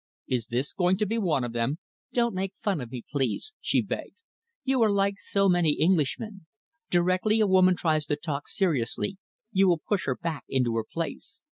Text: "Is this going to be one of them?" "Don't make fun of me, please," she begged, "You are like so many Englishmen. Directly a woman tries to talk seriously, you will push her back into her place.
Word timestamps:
"Is 0.27 0.47
this 0.47 0.73
going 0.73 0.97
to 0.97 1.05
be 1.05 1.19
one 1.19 1.43
of 1.43 1.53
them?" 1.53 1.77
"Don't 2.11 2.33
make 2.33 2.55
fun 2.55 2.81
of 2.81 2.89
me, 2.89 3.03
please," 3.07 3.53
she 3.61 3.83
begged, 3.83 4.19
"You 4.63 4.81
are 4.81 4.89
like 4.89 5.19
so 5.19 5.47
many 5.47 5.79
Englishmen. 5.79 6.47
Directly 6.89 7.39
a 7.39 7.45
woman 7.45 7.75
tries 7.75 8.07
to 8.07 8.15
talk 8.15 8.47
seriously, 8.47 9.19
you 9.51 9.67
will 9.67 9.77
push 9.87 10.07
her 10.07 10.15
back 10.17 10.43
into 10.49 10.75
her 10.77 10.85
place. 10.91 11.43